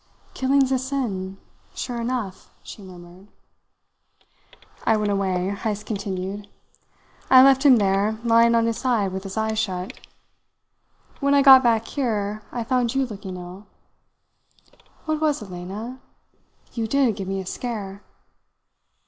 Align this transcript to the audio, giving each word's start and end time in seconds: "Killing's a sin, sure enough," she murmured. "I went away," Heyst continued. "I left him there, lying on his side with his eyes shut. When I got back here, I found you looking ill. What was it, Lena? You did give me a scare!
"Killing's 0.33 0.71
a 0.71 0.79
sin, 0.79 1.37
sure 1.75 2.01
enough," 2.01 2.49
she 2.63 2.81
murmured. 2.81 3.27
"I 4.83 4.97
went 4.97 5.11
away," 5.11 5.49
Heyst 5.51 5.85
continued. 5.85 6.47
"I 7.29 7.43
left 7.43 7.63
him 7.67 7.75
there, 7.75 8.17
lying 8.23 8.55
on 8.55 8.65
his 8.65 8.79
side 8.79 9.11
with 9.11 9.21
his 9.21 9.37
eyes 9.37 9.59
shut. 9.59 9.99
When 11.19 11.35
I 11.35 11.43
got 11.43 11.61
back 11.61 11.85
here, 11.85 12.41
I 12.51 12.63
found 12.63 12.95
you 12.95 13.05
looking 13.05 13.37
ill. 13.37 13.67
What 15.05 15.21
was 15.21 15.43
it, 15.43 15.51
Lena? 15.51 15.99
You 16.73 16.87
did 16.87 17.15
give 17.15 17.27
me 17.27 17.39
a 17.39 17.45
scare! 17.45 18.01